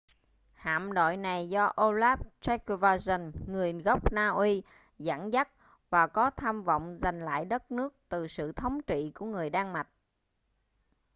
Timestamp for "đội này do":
0.93-1.71